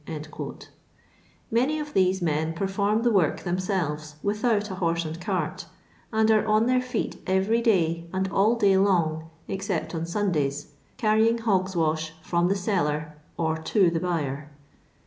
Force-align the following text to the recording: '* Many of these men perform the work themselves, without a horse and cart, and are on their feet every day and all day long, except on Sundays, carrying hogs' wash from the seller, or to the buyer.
'* 0.73 1.51
Many 1.51 1.77
of 1.79 1.93
these 1.93 2.23
men 2.23 2.53
perform 2.53 3.03
the 3.03 3.11
work 3.11 3.41
themselves, 3.41 4.15
without 4.23 4.71
a 4.71 4.75
horse 4.81 5.05
and 5.05 5.21
cart, 5.21 5.67
and 6.11 6.31
are 6.31 6.43
on 6.43 6.65
their 6.65 6.81
feet 6.81 7.21
every 7.27 7.61
day 7.61 8.07
and 8.11 8.27
all 8.31 8.55
day 8.55 8.77
long, 8.79 9.29
except 9.47 9.93
on 9.93 10.07
Sundays, 10.07 10.71
carrying 10.97 11.37
hogs' 11.37 11.75
wash 11.75 12.13
from 12.23 12.47
the 12.47 12.55
seller, 12.55 13.15
or 13.37 13.57
to 13.59 13.91
the 13.91 13.99
buyer. 13.99 14.49